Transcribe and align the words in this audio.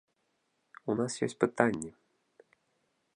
У 0.93 0.95
нас 1.01 1.19
ёсць 1.27 1.37
пытанні. 1.45 1.91